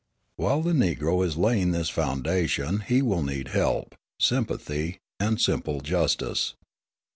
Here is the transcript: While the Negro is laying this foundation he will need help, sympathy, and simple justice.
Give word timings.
While 0.35 0.63
the 0.63 0.71
Negro 0.71 1.23
is 1.23 1.37
laying 1.37 1.73
this 1.73 1.89
foundation 1.91 2.79
he 2.79 3.03
will 3.03 3.21
need 3.21 3.49
help, 3.49 3.93
sympathy, 4.17 4.97
and 5.19 5.39
simple 5.39 5.79
justice. 5.79 6.55